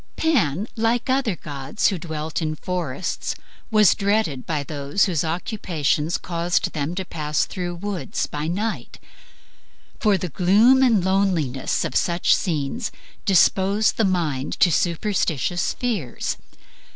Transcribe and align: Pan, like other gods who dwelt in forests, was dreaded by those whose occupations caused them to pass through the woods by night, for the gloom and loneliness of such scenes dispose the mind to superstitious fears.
Pan, 0.15 0.67
like 0.75 1.11
other 1.11 1.35
gods 1.35 1.89
who 1.89 1.99
dwelt 1.99 2.41
in 2.41 2.55
forests, 2.55 3.35
was 3.69 3.93
dreaded 3.93 4.47
by 4.47 4.63
those 4.63 5.05
whose 5.05 5.23
occupations 5.23 6.17
caused 6.17 6.71
them 6.73 6.95
to 6.95 7.05
pass 7.05 7.45
through 7.45 7.77
the 7.77 7.85
woods 7.85 8.25
by 8.25 8.47
night, 8.47 8.97
for 9.99 10.17
the 10.17 10.29
gloom 10.29 10.81
and 10.81 11.05
loneliness 11.05 11.85
of 11.85 11.95
such 11.95 12.35
scenes 12.35 12.91
dispose 13.25 13.91
the 13.91 14.03
mind 14.03 14.53
to 14.59 14.71
superstitious 14.71 15.73
fears. 15.75 16.37